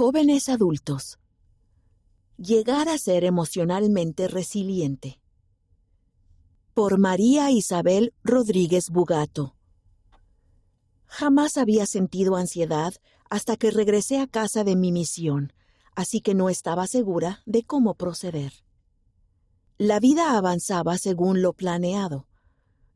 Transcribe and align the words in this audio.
Jóvenes 0.00 0.48
adultos. 0.48 1.18
Llegar 2.38 2.88
a 2.88 2.96
ser 2.96 3.22
emocionalmente 3.22 4.28
resiliente. 4.28 5.20
Por 6.72 6.96
María 6.96 7.50
Isabel 7.50 8.14
Rodríguez 8.24 8.88
Bugato. 8.88 9.56
Jamás 11.04 11.58
había 11.58 11.84
sentido 11.84 12.36
ansiedad 12.36 12.94
hasta 13.28 13.58
que 13.58 13.70
regresé 13.70 14.20
a 14.20 14.26
casa 14.26 14.64
de 14.64 14.74
mi 14.74 14.90
misión, 14.90 15.52
así 15.94 16.22
que 16.22 16.32
no 16.32 16.48
estaba 16.48 16.86
segura 16.86 17.42
de 17.44 17.64
cómo 17.64 17.92
proceder. 17.92 18.54
La 19.76 20.00
vida 20.00 20.34
avanzaba 20.38 20.96
según 20.96 21.42
lo 21.42 21.52
planeado. 21.52 22.26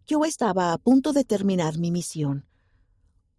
Yo 0.07 0.25
estaba 0.25 0.73
a 0.73 0.79
punto 0.79 1.13
de 1.13 1.25
terminar 1.25 1.77
mi 1.77 1.91
misión. 1.91 2.47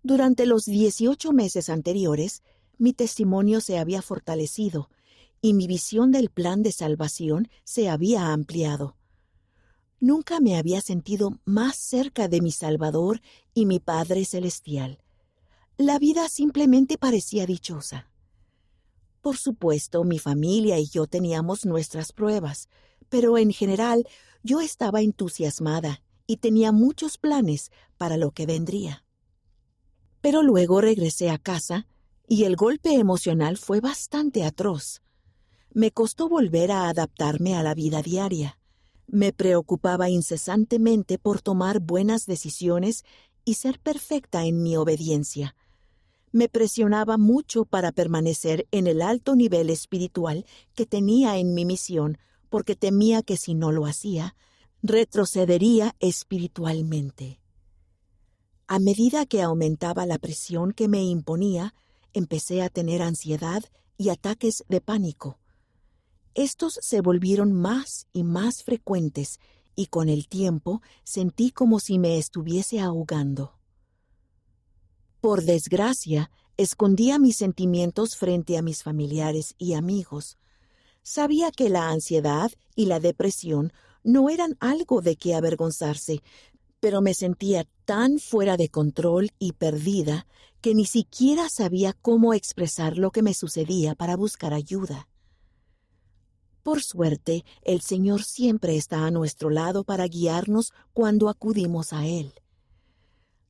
Durante 0.04 0.46
los 0.46 0.66
18 0.66 1.32
meses 1.32 1.68
anteriores, 1.70 2.44
mi 2.78 2.94
testimonio 2.94 3.62
se 3.62 3.78
había 3.78 4.02
fortalecido 4.02 4.90
y 5.42 5.54
mi 5.54 5.68
visión 5.68 6.12
del 6.12 6.30
plan 6.30 6.64
de 6.64 6.72
salvación 6.72 7.50
se 7.64 7.90
había 7.90 8.34
ampliado. 8.34 8.96
Nunca 10.00 10.40
me 10.40 10.58
había 10.58 10.82
sentido 10.82 11.40
más 11.46 11.76
cerca 11.78 12.28
de 12.28 12.42
mi 12.42 12.52
Salvador 12.52 13.22
y 13.54 13.66
mi 13.66 13.80
Padre 13.80 14.26
Celestial. 14.26 15.00
La 15.78 16.00
vida 16.00 16.30
simplemente 16.30 16.98
parecía 16.98 17.46
dichosa. 17.46 18.10
Por 19.22 19.38
supuesto, 19.38 20.04
mi 20.04 20.20
familia 20.20 20.80
y 20.80 20.88
yo 20.88 21.08
teníamos 21.08 21.66
nuestras 21.66 22.12
pruebas, 22.12 22.70
pero 23.10 23.38
en 23.38 23.52
general 23.52 24.08
yo 24.44 24.62
estaba 24.62 25.02
entusiasmada 25.02 26.02
y 26.28 26.38
tenía 26.38 26.72
muchos 26.72 27.18
planes 27.18 27.72
para 27.98 28.18
lo 28.18 28.32
que 28.32 28.46
vendría. 28.46 29.04
Pero 30.22 30.44
luego 30.44 30.82
regresé 30.82 31.30
a 31.30 31.38
casa 31.38 31.88
y 32.28 32.44
el 32.44 32.56
golpe 32.56 32.94
emocional 32.94 33.58
fue 33.58 33.80
bastante 33.80 34.44
atroz. 34.44 35.02
Me 35.74 35.92
costó 35.92 36.30
volver 36.30 36.72
a 36.72 36.90
adaptarme 36.90 37.56
a 37.56 37.64
la 37.64 37.74
vida 37.74 38.02
diaria. 38.02 38.58
Me 39.08 39.34
preocupaba 39.34 40.10
incesantemente 40.10 41.20
por 41.20 41.42
tomar 41.42 41.80
buenas 41.80 42.26
decisiones 42.26 43.04
y 43.44 43.56
ser 43.56 43.80
perfecta 43.80 44.46
en 44.46 44.64
mi 44.64 44.76
obediencia. 44.78 45.56
Me 46.32 46.50
presionaba 46.50 47.18
mucho 47.18 47.66
para 47.66 47.92
permanecer 47.92 48.68
en 48.72 48.88
el 48.88 49.02
alto 49.02 49.36
nivel 49.36 49.70
espiritual 49.70 50.46
que 50.74 50.86
tenía 50.86 51.38
en 51.38 51.54
mi 51.54 51.66
misión, 51.66 52.18
porque 52.50 52.76
temía 52.76 53.22
que 53.22 53.38
si 53.38 53.54
no 53.54 53.72
lo 53.72 53.86
hacía, 53.86 54.36
retrocedería 54.82 55.96
espiritualmente. 56.00 57.40
A 58.68 58.80
medida 58.80 59.26
que 59.26 59.42
aumentaba 59.42 60.06
la 60.06 60.18
presión 60.18 60.72
que 60.72 60.88
me 60.88 61.04
imponía, 61.04 61.76
empecé 62.16 62.64
a 62.64 62.70
tener 62.70 63.02
ansiedad 63.02 63.64
y 63.98 64.10
ataques 64.10 64.64
de 64.68 64.82
pánico. 64.82 65.38
Estos 66.34 66.80
se 66.82 67.02
volvieron 67.02 67.54
más 67.54 68.08
y 68.12 68.24
más 68.24 68.64
frecuentes 68.64 69.40
y 69.76 69.88
con 69.88 70.10
el 70.10 70.28
tiempo 70.28 70.82
sentí 71.04 71.52
como 71.52 71.80
si 71.80 72.00
me 72.00 72.18
estuviese 72.18 72.80
ahogando. 72.80 73.60
Por 75.22 75.44
desgracia, 75.44 76.32
escondía 76.58 77.20
mis 77.20 77.38
sentimientos 77.38 78.16
frente 78.16 78.58
a 78.58 78.62
mis 78.62 78.84
familiares 78.84 79.56
y 79.58 79.74
amigos. 79.74 80.38
Sabía 81.04 81.52
que 81.52 81.70
la 81.70 81.90
ansiedad 81.90 82.52
y 82.76 82.86
la 82.86 83.00
depresión 83.00 83.74
no 84.04 84.30
eran 84.30 84.56
algo 84.60 85.02
de 85.02 85.18
qué 85.18 85.36
avergonzarse, 85.36 86.22
pero 86.86 87.02
me 87.02 87.16
sentía 87.16 87.66
tan 87.86 88.20
fuera 88.20 88.58
de 88.58 88.70
control 88.70 89.32
y 89.40 89.54
perdida 89.54 90.28
que 90.62 90.76
ni 90.76 90.86
siquiera 90.86 91.50
sabía 91.50 91.94
cómo 91.94 92.36
expresar 92.36 93.00
lo 93.00 93.10
que 93.10 93.24
me 93.24 93.34
sucedía 93.34 93.96
para 93.96 94.16
buscar 94.16 94.54
ayuda. 94.54 95.08
Por 96.62 96.84
suerte, 96.84 97.44
el 97.64 97.82
Señor 97.82 98.24
siempre 98.24 98.76
está 98.76 99.08
a 99.08 99.10
nuestro 99.10 99.50
lado 99.50 99.84
para 99.84 100.06
guiarnos 100.06 100.74
cuando 100.94 101.28
acudimos 101.28 101.92
a 101.92 102.06
Él. 102.06 102.32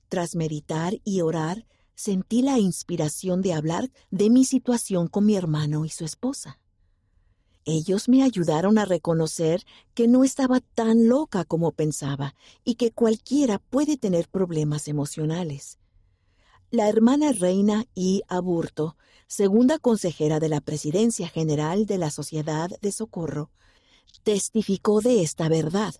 Tras 0.07 0.33
meditar 0.35 1.01
y 1.03 1.19
orar, 1.19 1.67
sentí 1.93 2.41
la 2.41 2.57
inspiración 2.57 3.41
de 3.41 3.51
hablar 3.51 3.91
de 4.11 4.29
mi 4.29 4.45
situación 4.45 5.09
con 5.09 5.25
mi 5.25 5.35
hermano 5.35 5.83
y 5.83 5.89
su 5.89 6.05
esposa. 6.05 6.57
Ellos 7.65 8.07
me 8.07 8.21
ayudaron 8.21 8.77
a 8.77 8.85
reconocer 8.85 9.65
que 9.95 10.07
no 10.07 10.23
estaba 10.23 10.59
tan 10.59 11.07
loca 11.07 11.45
como 11.45 11.71
pensaba 11.71 12.35
y 12.63 12.75
que 12.75 12.91
cualquiera 12.91 13.57
puede 13.57 13.97
tener 13.97 14.29
problemas 14.29 14.87
emocionales. 14.87 15.79
La 16.69 16.87
hermana 16.87 17.31
Reina 17.31 17.85
I. 17.95 18.21
Aburto, 18.27 18.97
segunda 19.27 19.79
consejera 19.79 20.39
de 20.39 20.49
la 20.49 20.61
Presidencia 20.61 21.27
General 21.27 21.87
de 21.87 21.97
la 21.97 22.11
Sociedad 22.11 22.69
de 22.81 22.91
Socorro, 22.91 23.49
testificó 24.21 25.01
de 25.01 25.23
esta 25.23 25.49
verdad. 25.49 25.95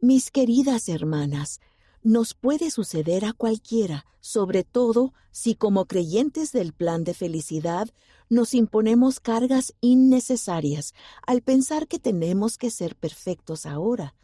Mis 0.00 0.32
queridas 0.32 0.88
hermanas, 0.88 1.60
nos 2.02 2.34
puede 2.34 2.70
suceder 2.70 3.24
a 3.24 3.32
cualquiera, 3.32 4.06
sobre 4.20 4.64
todo 4.64 5.12
si 5.30 5.54
como 5.54 5.86
creyentes 5.86 6.52
del 6.52 6.72
plan 6.72 7.04
de 7.04 7.14
felicidad 7.14 7.88
nos 8.28 8.54
imponemos 8.54 9.20
cargas 9.20 9.74
innecesarias 9.80 10.94
al 11.26 11.42
pensar 11.42 11.86
que 11.86 11.98
tenemos 11.98 12.58
que 12.58 12.70
ser 12.70 12.96
perfectos 12.96 13.66
ahora, 13.66 14.14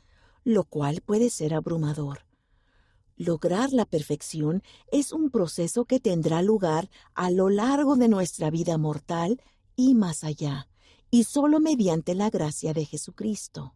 lo 0.44 0.64
cual 0.64 1.02
puede 1.02 1.30
ser 1.30 1.54
abrumador. 1.54 2.26
Lograr 3.16 3.72
la 3.72 3.84
perfección 3.84 4.62
es 4.92 5.12
un 5.12 5.30
proceso 5.30 5.84
que 5.84 5.98
tendrá 5.98 6.40
lugar 6.40 6.88
a 7.14 7.30
lo 7.30 7.50
largo 7.50 7.96
de 7.96 8.08
nuestra 8.08 8.50
vida 8.50 8.78
mortal 8.78 9.42
y 9.74 9.94
más 9.94 10.22
allá, 10.24 10.68
y 11.10 11.24
solo 11.24 11.58
mediante 11.58 12.14
la 12.14 12.30
gracia 12.30 12.72
de 12.72 12.84
Jesucristo. 12.84 13.74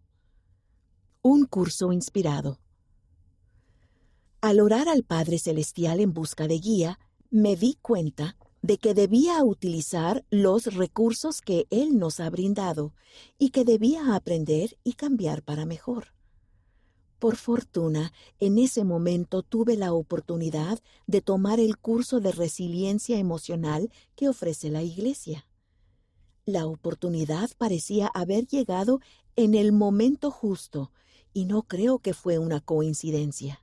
Un 1.23 1.47
curso 1.47 1.93
inspirado. 1.93 2.62
Al 4.43 4.59
orar 4.59 4.89
al 4.89 5.05
Padre 5.05 5.39
Celestial 5.39 6.01
en 6.01 6.13
busca 6.13 6.49
de 6.49 6.59
guía, 6.59 6.99
me 7.31 7.55
di 7.55 7.79
cuenta 7.81 8.37
de 8.61 8.77
que 8.77 8.93
debía 8.93 9.41
utilizar 9.45 10.25
los 10.31 10.75
recursos 10.75 11.41
que 11.41 11.69
Él 11.71 11.97
nos 11.97 12.19
ha 12.19 12.29
brindado 12.29 12.93
y 13.39 13.51
que 13.51 13.65
debía 13.65 14.17
aprender 14.17 14.77
y 14.83 14.95
cambiar 14.95 15.45
para 15.45 15.65
mejor. 15.65 16.09
Por 17.21 17.37
fortuna, 17.37 18.13
en 18.41 18.59
ese 18.59 18.83
momento 18.83 19.45
tuve 19.45 19.77
la 19.77 19.93
oportunidad 19.93 20.81
de 21.07 21.21
tomar 21.21 21.61
el 21.61 21.79
curso 21.79 22.19
de 22.19 22.33
resiliencia 22.33 23.19
emocional 23.19 23.93
que 24.17 24.29
ofrece 24.29 24.71
la 24.71 24.83
Iglesia. 24.83 25.47
La 26.47 26.67
oportunidad 26.67 27.49
parecía 27.59 28.09
haber 28.09 28.49
llegado 28.49 28.99
en 29.37 29.55
el 29.55 29.71
momento 29.71 30.33
justo, 30.33 30.91
y 31.33 31.45
no 31.45 31.63
creo 31.63 32.01
que 32.01 32.13
fue 32.13 32.39
una 32.39 32.61
coincidencia. 32.61 33.63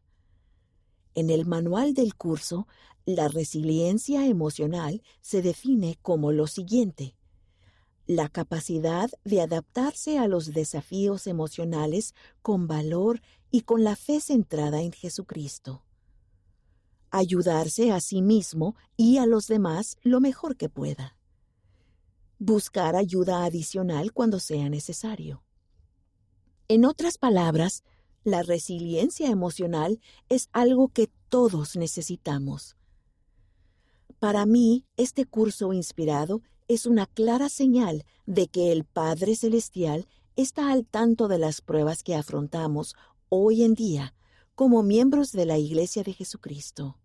En 1.16 1.30
el 1.30 1.46
manual 1.46 1.94
del 1.94 2.16
curso, 2.16 2.68
la 3.06 3.28
resiliencia 3.28 4.28
emocional 4.28 5.02
se 5.22 5.42
define 5.42 5.98
como 6.02 6.32
lo 6.32 6.48
siguiente. 6.48 7.16
La 8.06 8.30
capacidad 8.30 9.10
de 9.24 9.42
adaptarse 9.42 10.18
a 10.18 10.28
los 10.28 10.54
desafíos 10.54 11.28
emocionales 11.28 12.14
con 12.42 12.68
valor 12.68 13.22
y 13.52 13.62
con 13.62 13.84
la 13.84 13.96
fe 13.96 14.20
centrada 14.20 14.82
en 14.82 14.92
Jesucristo. 14.92 15.84
Ayudarse 17.12 17.92
a 17.92 18.00
sí 18.00 18.22
mismo 18.22 18.76
y 18.96 19.18
a 19.18 19.26
los 19.26 19.48
demás 19.48 19.98
lo 20.04 20.22
mejor 20.22 20.58
que 20.58 20.70
pueda. 20.70 21.16
Buscar 22.38 22.96
ayuda 22.96 23.44
adicional 23.44 24.14
cuando 24.14 24.40
sea 24.40 24.70
necesario. 24.70 25.44
En 26.68 26.86
otras 26.86 27.18
palabras, 27.18 27.84
la 28.30 28.44
resiliencia 28.44 29.30
emocional 29.30 30.00
es 30.30 30.50
algo 30.52 30.90
que 30.90 31.10
todos 31.30 31.76
necesitamos. 31.76 32.76
Para 34.20 34.46
mí, 34.46 34.86
este 34.98 35.26
curso 35.26 35.72
inspirado 35.74 36.42
es 36.68 36.86
una 36.86 37.06
clara 37.06 37.50
señal 37.50 38.06
de 38.26 38.48
que 38.48 38.72
el 38.72 38.86
Padre 38.86 39.36
Celestial 39.36 40.08
está 40.36 40.72
al 40.72 40.86
tanto 40.86 41.28
de 41.28 41.38
las 41.38 41.62
pruebas 41.62 42.04
que 42.04 42.16
afrontamos 42.16 42.96
hoy 43.30 43.64
en 43.64 43.74
día 43.74 44.14
como 44.56 44.84
miembros 44.84 45.32
de 45.32 45.46
la 45.46 45.58
Iglesia 45.58 46.04
de 46.04 46.14
Jesucristo. 46.14 46.98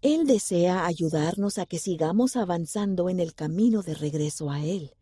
Él 0.00 0.26
desea 0.26 0.86
ayudarnos 0.86 1.58
a 1.58 1.66
que 1.66 1.78
sigamos 1.78 2.36
avanzando 2.36 3.08
en 3.08 3.20
el 3.20 3.34
camino 3.34 3.82
de 3.82 3.94
regreso 3.94 4.50
a 4.50 4.64
Él. 4.64 4.94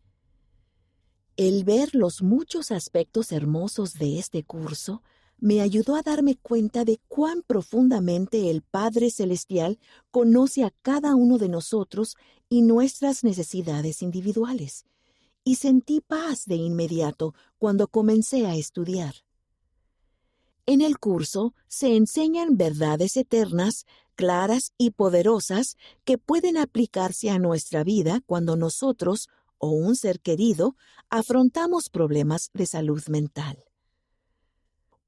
El 1.37 1.65
ver 1.65 1.93
los 1.93 2.23
muchos 2.23 2.71
aspectos 2.71 3.31
hermosos 3.31 3.93
de 3.93 4.17
este 4.17 4.43
curso 4.43 5.03
me 5.37 5.61
ayudó 5.61 5.95
a 5.95 6.01
darme 6.01 6.35
cuenta 6.35 6.83
de 6.83 6.99
cuán 7.07 7.43
profundamente 7.45 8.49
el 8.49 8.63
Padre 8.63 9.11
Celestial 9.11 9.77
conoce 10.09 10.63
a 10.63 10.73
cada 10.81 11.13
uno 11.15 11.37
de 11.37 11.47
nosotros 11.47 12.15
y 12.49 12.63
nuestras 12.63 13.23
necesidades 13.23 14.01
individuales, 14.01 14.87
y 15.43 15.55
sentí 15.55 16.01
paz 16.01 16.45
de 16.47 16.55
inmediato 16.55 17.35
cuando 17.59 17.87
comencé 17.87 18.47
a 18.47 18.55
estudiar. 18.55 19.13
En 20.65 20.81
el 20.81 20.97
curso 20.97 21.53
se 21.67 21.95
enseñan 21.95 22.57
verdades 22.57 23.15
eternas 23.15 23.85
claras 24.15 24.73
y 24.79 24.89
poderosas 24.89 25.77
que 26.03 26.17
pueden 26.17 26.57
aplicarse 26.57 27.29
a 27.29 27.37
nuestra 27.37 27.83
vida 27.83 28.21
cuando 28.25 28.55
nosotros 28.55 29.29
o 29.57 29.69
un 29.69 29.95
ser 29.95 30.19
querido 30.19 30.75
afrontamos 31.09 31.89
problemas 31.89 32.49
de 32.53 32.65
salud 32.65 33.03
mental. 33.07 33.63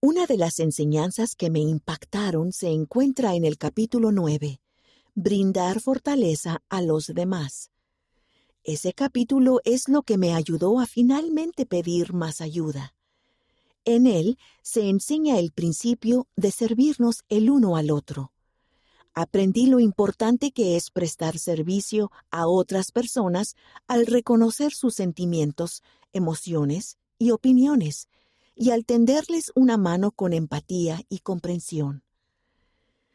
Una 0.02 0.26
de 0.26 0.38
las 0.38 0.60
enseñanzas 0.60 1.36
que 1.36 1.50
me 1.50 1.60
impactaron 1.60 2.54
se 2.54 2.70
encuentra 2.70 3.36
en 3.36 3.44
el 3.44 3.58
capítulo 3.58 4.12
9, 4.12 4.62
Brindar 5.14 5.82
fortaleza 5.82 6.64
a 6.70 6.82
los 6.82 7.08
demás. 7.08 7.72
Ese 8.64 8.94
capítulo 8.94 9.60
es 9.66 9.90
lo 9.90 10.04
que 10.04 10.18
me 10.18 10.34
ayudó 10.34 10.80
a 10.80 10.86
finalmente 10.86 11.66
pedir 11.66 12.14
más 12.14 12.40
ayuda. 12.40 12.94
En 13.84 14.08
él 14.08 14.38
se 14.62 14.88
enseña 14.88 15.40
el 15.40 15.52
principio 15.52 16.28
de 16.36 16.52
servirnos 16.52 17.24
el 17.28 17.50
uno 17.50 17.76
al 17.76 17.92
otro. 17.92 18.32
Aprendí 19.14 19.66
lo 19.66 19.80
importante 19.80 20.52
que 20.52 20.76
es 20.76 20.92
prestar 20.92 21.38
servicio 21.38 22.12
a 22.32 22.48
otras 22.48 22.92
personas 22.92 23.56
al 23.88 24.06
reconocer 24.06 24.72
sus 24.72 24.96
sentimientos, 24.96 25.84
emociones 26.14 26.98
y 27.18 27.32
opiniones, 27.32 28.08
y 28.56 28.72
al 28.72 28.86
tenderles 28.86 29.52
una 29.56 29.78
mano 29.78 30.12
con 30.12 30.34
empatía 30.34 31.02
y 31.10 31.20
comprensión. 31.20 32.04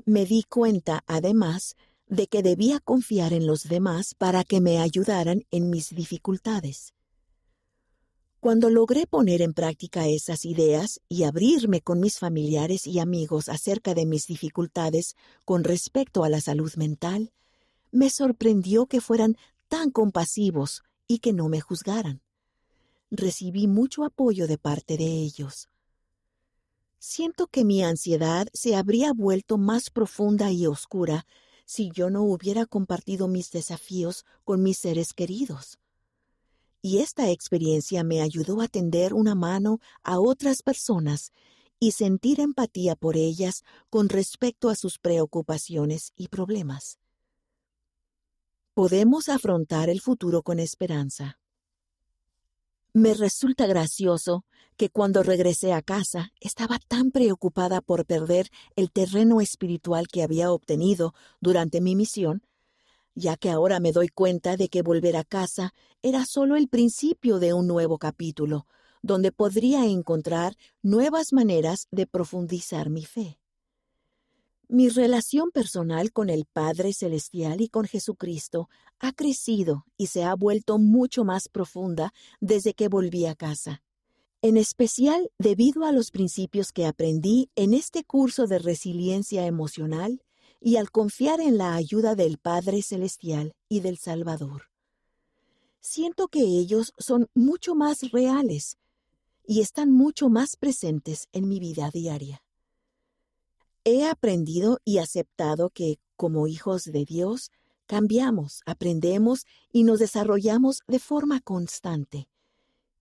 Me 0.05 0.26
di 0.26 0.43
cuenta, 0.43 1.05
además, 1.06 1.76
de 2.06 2.26
que 2.26 2.43
debía 2.43 2.81
confiar 2.81 3.32
en 3.32 3.46
los 3.46 3.64
demás 3.64 4.14
para 4.14 4.44
que 4.44 4.61
me 4.61 4.79
ayudaran 4.79 5.44
en 5.50 5.70
mis 5.70 5.94
dificultades. 5.94 6.94
Cuando 8.44 8.69
logré 8.69 9.06
poner 9.06 9.41
en 9.41 9.55
práctica 9.55 10.06
esas 10.06 10.44
ideas 10.44 11.00
y 11.08 11.23
abrirme 11.23 11.81
con 11.81 11.99
mis 11.99 12.19
familiares 12.19 12.87
y 12.87 12.99
amigos 12.99 13.49
acerca 13.49 13.94
de 13.94 14.05
mis 14.05 14.26
dificultades 14.26 15.17
con 15.46 15.64
respecto 15.64 16.25
a 16.25 16.29
la 16.29 16.43
salud 16.43 16.70
mental, 16.76 17.32
me 17.91 18.11
sorprendió 18.11 18.85
que 18.85 19.00
fueran 19.00 19.38
tan 19.69 19.91
compasivos 19.91 20.82
y 21.08 21.20
que 21.20 21.32
no 21.32 21.49
me 21.49 21.62
juzgaran 21.62 22.20
recibí 23.11 23.67
mucho 23.67 24.05
apoyo 24.05 24.46
de 24.46 24.58
parte 24.58 24.99
de 24.99 25.06
ellos. 25.06 25.70
Siento 26.99 27.46
que 27.46 27.64
mi 27.64 27.82
ansiedad 27.82 28.49
se 28.52 28.76
habría 28.76 29.14
vuelto 29.14 29.56
más 29.56 29.88
profunda 29.88 30.52
y 30.52 30.67
oscura 30.67 31.25
si 31.64 31.91
yo 31.94 32.11
no 32.11 32.23
hubiera 32.25 32.67
compartido 32.67 33.26
mis 33.26 33.50
desafíos 33.52 34.26
con 34.44 34.62
mis 34.62 34.76
seres 34.76 35.14
queridos. 35.14 35.79
Y 36.86 36.98
esta 36.98 37.31
experiencia 37.31 38.04
me 38.04 38.20
ayudó 38.20 38.60
a 38.60 38.69
tender 38.69 39.14
una 39.14 39.34
mano 39.34 39.78
a 40.02 40.20
otras 40.20 40.62
personas 40.62 41.32
y 41.81 41.92
sentir 41.92 42.40
empatía 42.40 42.94
por 42.94 43.16
ellas 43.16 43.62
con 43.88 44.10
respecto 44.10 44.69
a 44.69 44.75
sus 44.75 44.98
preocupaciones 44.98 46.12
y 46.14 46.28
problemas. 46.28 46.98
Podemos 48.75 49.31
afrontar 49.31 49.88
el 49.88 50.02
futuro 50.02 50.42
con 50.42 50.58
esperanza. 50.58 51.38
Me 52.92 53.14
resulta 53.14 53.66
gracioso 53.66 54.44
que 54.76 54.90
cuando 54.90 55.22
regresé 55.22 55.72
a 55.72 55.81
casa 55.81 56.32
estaba 56.38 56.78
tan 56.86 57.12
preocupada 57.12 57.81
por 57.81 58.04
perder 58.04 58.50
el 58.76 58.92
terreno 58.92 59.40
espiritual 59.40 60.06
que 60.06 60.22
había 60.22 60.52
obtenido 60.52 61.14
durante 61.40 61.81
mi 61.81 61.96
misión, 61.96 62.42
ya 63.14 63.37
que 63.37 63.50
ahora 63.50 63.81
me 63.81 63.93
doy 63.93 64.08
cuenta 64.08 64.56
de 64.56 64.69
que 64.69 64.82
volver 64.82 65.16
a 65.16 65.25
casa 65.25 65.72
era 66.02 66.25
solo 66.26 66.56
el 66.56 66.69
principio 66.69 67.38
de 67.38 67.52
un 67.52 67.66
nuevo 67.66 67.99
capítulo, 67.99 68.66
donde 69.02 69.32
podría 69.32 69.84
encontrar 69.87 70.56
nuevas 70.82 71.32
maneras 71.32 71.88
de 71.90 72.06
profundizar 72.06 72.90
mi 72.90 73.05
fe. 73.05 73.38
Mi 74.66 74.88
relación 74.88 75.50
personal 75.50 76.11
con 76.11 76.31
el 76.31 76.46
Padre 76.46 76.94
Celestial 76.94 77.61
y 77.61 77.69
con 77.69 77.84
Jesucristo 77.84 78.70
ha 78.99 79.12
crecido 79.12 79.84
y 79.99 80.06
se 80.06 80.25
ha 80.25 80.34
vuelto 80.34 80.78
mucho 80.78 81.22
más 81.25 81.49
profunda 81.49 82.14
desde 82.40 82.72
que 82.72 82.88
volví 82.88 83.26
a 83.26 83.34
casa, 83.34 83.82
en 84.40 84.56
especial 84.56 85.31
debido 85.38 85.84
a 85.84 85.93
los 85.93 86.10
principios 86.10 86.72
que 86.72 86.87
aprendí 86.87 87.50
en 87.56 87.75
este 87.75 88.05
curso 88.05 88.46
de 88.46 88.58
resiliencia 88.58 89.46
emocional 89.46 90.22
y 90.66 90.78
al 90.78 90.90
confiar 90.90 91.43
en 91.43 91.58
la 91.58 91.75
ayuda 91.75 92.14
del 92.14 92.38
Padre 92.38 92.81
Celestial 92.81 93.55
y 93.69 93.81
del 93.81 93.99
Salvador. 93.99 94.70
Siento 95.78 96.28
que 96.28 96.40
ellos 96.40 96.94
son 96.96 97.28
mucho 97.34 97.75
más 97.75 98.11
reales 98.12 98.78
y 99.46 99.61
están 99.61 99.93
mucho 99.93 100.31
más 100.31 100.56
presentes 100.56 101.28
en 101.32 101.49
mi 101.49 101.61
vida 101.61 101.90
diaria. 101.93 102.43
He 103.84 104.08
aprendido 104.08 104.78
y 104.87 104.96
aceptado 104.99 105.69
que, 105.69 105.99
como 106.16 106.46
hijos 106.46 106.84
de 106.84 107.05
Dios, 107.05 107.50
cambiamos, 107.84 108.62
aprendemos 108.64 109.44
y 109.70 109.84
nos 109.84 109.99
desarrollamos 109.99 110.81
de 110.88 110.99
forma 110.99 111.43
constante. 111.43 112.26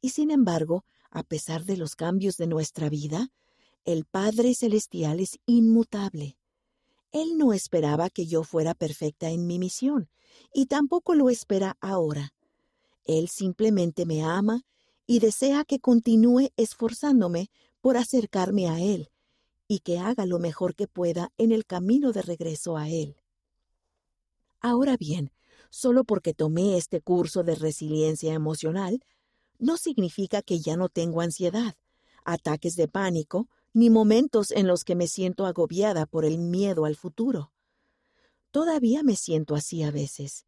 Y 0.02 0.10
sin 0.10 0.32
embargo, 0.32 0.84
a 1.12 1.24
pesar 1.24 1.64
de 1.64 1.78
los 1.78 1.96
cambios 1.96 2.36
de 2.36 2.48
nuestra 2.48 2.90
vida, 2.90 3.32
el 3.86 4.04
Padre 4.04 4.54
Celestial 4.54 5.22
es 5.22 5.40
inmutable. 5.46 6.36
Él 7.14 7.38
no 7.38 7.54
esperaba 7.54 8.10
que 8.10 8.26
yo 8.26 8.44
fuera 8.44 8.74
perfecta 8.74 9.30
en 9.30 9.48
mi 9.48 9.60
misión, 9.60 10.10
y 10.54 10.66
tampoco 10.66 11.14
lo 11.14 11.30
espera 11.30 11.78
ahora. 11.80 12.34
Él 13.06 13.30
simplemente 13.30 14.06
me 14.06 14.24
ama 14.24 14.66
y 15.06 15.20
desea 15.20 15.64
que 15.64 15.80
continúe 15.80 16.50
esforzándome 16.58 17.52
por 17.82 17.98
acercarme 17.98 18.68
a 18.68 18.82
Él 18.82 19.10
y 19.68 19.80
que 19.80 20.00
haga 20.00 20.26
lo 20.26 20.40
mejor 20.40 20.76
que 20.76 20.88
pueda 20.88 21.32
en 21.38 21.52
el 21.52 21.66
camino 21.66 22.12
de 22.14 22.24
regreso 22.24 22.78
a 22.78 22.90
Él. 22.90 23.16
Ahora 24.60 24.98
bien, 24.98 25.32
solo 25.70 26.04
porque 26.04 26.34
tomé 26.34 26.78
este 26.78 27.00
curso 27.00 27.44
de 27.44 27.56
resiliencia 27.56 28.34
emocional, 28.34 29.04
no 29.60 29.78
significa 29.78 30.42
que 30.42 30.60
ya 30.60 30.78
no 30.78 30.90
tengo 30.90 31.22
ansiedad, 31.22 31.76
ataques 32.24 32.76
de 32.76 32.88
pánico, 32.88 33.50
ni 33.74 33.90
momentos 33.90 34.52
en 34.52 34.68
los 34.68 34.84
que 34.84 34.96
me 34.96 35.08
siento 35.08 35.46
agobiada 35.46 36.06
por 36.06 36.26
el 36.26 36.38
miedo 36.38 36.86
al 36.86 36.96
futuro. 36.96 37.52
Todavía 38.52 39.04
me 39.04 39.16
siento 39.16 39.56
así 39.56 39.84
a 39.84 39.92
veces. 39.92 40.46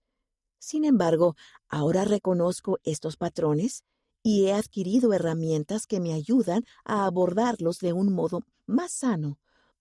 Sin 0.60 0.86
embargo, 0.86 1.36
ahora 1.68 2.06
reconozco 2.06 2.80
estos 2.84 3.18
patrones 3.18 3.84
y 4.24 4.46
he 4.46 4.54
adquirido 4.54 5.14
herramientas 5.14 5.86
que 5.86 6.00
me 6.00 6.14
ayudan 6.14 6.66
a 6.84 7.06
abordarlos 7.06 7.80
de 7.80 7.94
un 7.94 8.14
modo 8.14 8.42
más 8.66 8.92
sano, 8.92 9.40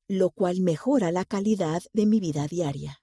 lo 0.09 0.31
cual 0.31 0.61
mejora 0.61 1.13
la 1.13 1.25
calidad 1.25 1.83
de 1.93 2.07
mi 2.07 2.21
vida 2.21 2.47
diaria. 2.47 3.03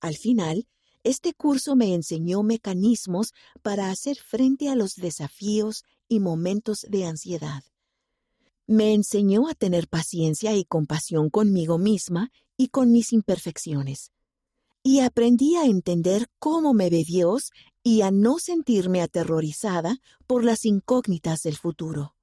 Al 0.00 0.16
final, 0.16 0.66
este 1.04 1.34
curso 1.34 1.76
me 1.76 1.94
enseñó 1.94 2.42
mecanismos 2.42 3.32
para 3.62 3.90
hacer 3.90 4.16
frente 4.16 4.68
a 4.68 4.74
los 4.74 4.94
desafíos 4.94 5.84
y 6.08 6.20
momentos 6.20 6.86
de 6.88 7.04
ansiedad. 7.06 7.62
Me 8.68 8.92
enseñó 8.92 9.48
a 9.48 9.54
tener 9.54 9.88
paciencia 9.88 10.54
y 10.54 10.66
compasión 10.66 11.30
conmigo 11.30 11.78
misma 11.78 12.30
y 12.58 12.68
con 12.68 12.92
mis 12.92 13.14
imperfecciones. 13.14 14.12
Y 14.82 15.00
aprendí 15.00 15.56
a 15.56 15.64
entender 15.64 16.26
cómo 16.38 16.74
me 16.74 16.90
ve 16.90 17.02
Dios 17.02 17.50
y 17.82 18.02
a 18.02 18.10
no 18.10 18.38
sentirme 18.38 19.00
aterrorizada 19.00 19.96
por 20.26 20.44
las 20.44 20.66
incógnitas 20.66 21.42
del 21.44 21.56
futuro. 21.56 22.14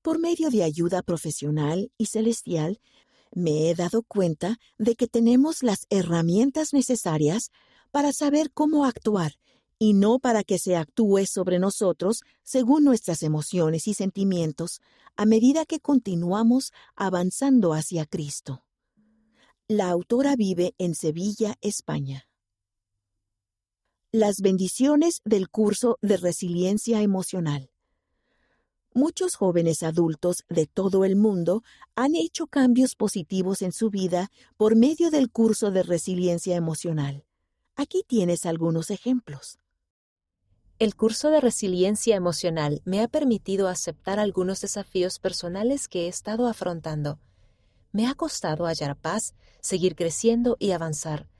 Por 0.00 0.20
medio 0.20 0.48
de 0.48 0.62
ayuda 0.62 1.02
profesional 1.02 1.90
y 1.98 2.06
celestial, 2.06 2.80
me 3.34 3.68
he 3.68 3.74
dado 3.74 4.04
cuenta 4.04 4.60
de 4.78 4.94
que 4.94 5.08
tenemos 5.08 5.64
las 5.64 5.88
herramientas 5.90 6.72
necesarias 6.72 7.50
para 7.90 8.12
saber 8.12 8.52
cómo 8.52 8.84
actuar 8.84 9.32
y 9.78 9.92
no 9.92 10.18
para 10.18 10.42
que 10.42 10.58
se 10.58 10.76
actúe 10.76 11.26
sobre 11.26 11.58
nosotros 11.58 12.22
según 12.42 12.84
nuestras 12.84 13.22
emociones 13.22 13.86
y 13.88 13.94
sentimientos 13.94 14.80
a 15.16 15.26
medida 15.26 15.64
que 15.64 15.80
continuamos 15.80 16.72
avanzando 16.94 17.74
hacia 17.74 18.06
Cristo. 18.06 18.64
La 19.68 19.90
autora 19.90 20.36
vive 20.36 20.74
en 20.78 20.94
Sevilla, 20.94 21.56
España. 21.60 22.28
Las 24.12 24.40
bendiciones 24.40 25.20
del 25.24 25.48
curso 25.50 25.98
de 26.00 26.16
resiliencia 26.16 27.02
emocional. 27.02 27.70
Muchos 28.94 29.34
jóvenes 29.34 29.82
adultos 29.82 30.44
de 30.48 30.66
todo 30.66 31.04
el 31.04 31.16
mundo 31.16 31.62
han 31.96 32.14
hecho 32.14 32.46
cambios 32.46 32.94
positivos 32.94 33.60
en 33.60 33.72
su 33.72 33.90
vida 33.90 34.30
por 34.56 34.74
medio 34.74 35.10
del 35.10 35.30
curso 35.30 35.70
de 35.70 35.82
resiliencia 35.82 36.56
emocional. 36.56 37.26
Aquí 37.74 38.04
tienes 38.06 38.46
algunos 38.46 38.90
ejemplos. 38.90 39.58
El 40.78 40.94
curso 40.94 41.30
de 41.30 41.40
resiliencia 41.40 42.16
emocional 42.16 42.82
me 42.84 43.00
ha 43.00 43.08
permitido 43.08 43.68
aceptar 43.68 44.18
algunos 44.18 44.60
desafíos 44.60 45.18
personales 45.18 45.88
que 45.88 46.04
he 46.04 46.08
estado 46.08 46.46
afrontando. 46.46 47.18
Me 47.92 48.06
ha 48.06 48.14
costado 48.14 48.66
hallar 48.66 48.94
paz, 48.94 49.34
seguir 49.62 49.96
creciendo 49.96 50.58
y 50.58 50.72
avanzar. 50.72 51.30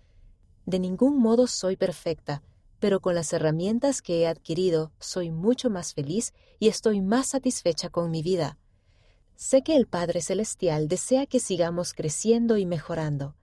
De 0.64 0.78
ningún 0.78 1.18
modo 1.18 1.48
soy 1.48 1.76
perfecta, 1.76 2.42
pero 2.80 3.00
con 3.00 3.14
las 3.14 3.30
herramientas 3.34 4.00
que 4.00 4.22
he 4.22 4.26
adquirido 4.26 4.90
soy 5.00 5.30
mucho 5.30 5.68
más 5.68 5.92
feliz 5.92 6.32
y 6.58 6.68
estoy 6.68 7.02
más 7.02 7.26
satisfecha 7.26 7.90
con 7.90 8.10
mi 8.10 8.22
vida. 8.22 8.56
Sé 9.34 9.60
que 9.60 9.76
el 9.76 9.86
Padre 9.86 10.22
Celestial 10.22 10.88
desea 10.88 11.26
que 11.26 11.40
sigamos 11.40 11.92
creciendo 11.92 12.56
y 12.56 12.64
mejorando, 12.64 13.36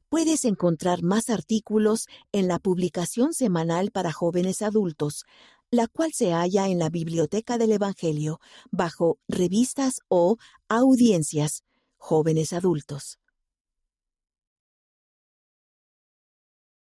Puedes 0.09 0.45
encontrar 0.45 1.03
más 1.03 1.29
artículos 1.31 2.07
en 2.33 2.47
la 2.47 2.59
publicación 2.59 3.33
semanal 3.33 3.91
para 3.91 4.13
jóvenes 4.13 4.63
adultos, 4.63 5.25
la 5.73 5.89
cual 5.89 6.13
se 6.13 6.33
halla 6.33 6.69
en 6.69 6.79
la 6.79 6.91
Biblioteca 6.91 7.57
del 7.57 7.73
Evangelio 7.73 8.41
bajo 8.71 9.19
revistas 9.27 10.01
o 10.09 10.37
audiencias 10.69 11.65
jóvenes 11.97 12.53
adultos. 12.53 13.22